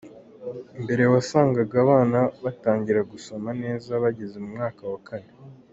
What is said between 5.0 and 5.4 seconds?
kane.